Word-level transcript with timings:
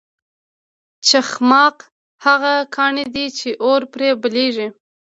چخماق 1.07 1.77
هغه 2.25 2.53
کاڼی 2.75 3.05
دی 3.15 3.25
چې 3.37 3.49
اور 3.65 3.81
پرې 3.93 4.09
بلیږي. 4.21 4.67